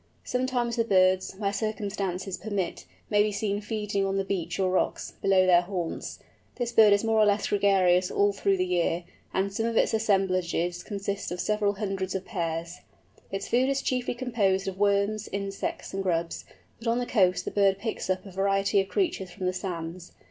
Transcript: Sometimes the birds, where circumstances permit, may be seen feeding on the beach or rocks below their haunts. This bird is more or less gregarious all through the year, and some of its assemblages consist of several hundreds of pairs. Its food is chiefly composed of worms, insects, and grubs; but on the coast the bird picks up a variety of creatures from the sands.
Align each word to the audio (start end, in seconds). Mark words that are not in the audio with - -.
Sometimes 0.23 0.77
the 0.77 0.83
birds, 0.83 1.35
where 1.37 1.53
circumstances 1.53 2.35
permit, 2.35 2.85
may 3.11 3.21
be 3.21 3.31
seen 3.31 3.61
feeding 3.61 4.03
on 4.03 4.17
the 4.17 4.23
beach 4.25 4.59
or 4.59 4.71
rocks 4.71 5.11
below 5.21 5.45
their 5.45 5.61
haunts. 5.61 6.17
This 6.55 6.71
bird 6.71 6.91
is 6.91 7.03
more 7.03 7.19
or 7.19 7.25
less 7.27 7.49
gregarious 7.49 8.09
all 8.09 8.33
through 8.33 8.57
the 8.57 8.65
year, 8.65 9.03
and 9.31 9.53
some 9.53 9.67
of 9.67 9.77
its 9.77 9.93
assemblages 9.93 10.81
consist 10.81 11.29
of 11.31 11.39
several 11.39 11.73
hundreds 11.73 12.15
of 12.15 12.25
pairs. 12.25 12.79
Its 13.31 13.47
food 13.47 13.69
is 13.69 13.83
chiefly 13.83 14.15
composed 14.15 14.67
of 14.67 14.79
worms, 14.79 15.29
insects, 15.31 15.93
and 15.93 16.01
grubs; 16.01 16.45
but 16.79 16.87
on 16.87 16.97
the 16.97 17.05
coast 17.05 17.45
the 17.45 17.51
bird 17.51 17.77
picks 17.77 18.09
up 18.09 18.25
a 18.25 18.31
variety 18.31 18.81
of 18.81 18.87
creatures 18.89 19.29
from 19.29 19.45
the 19.45 19.53
sands. 19.53 20.13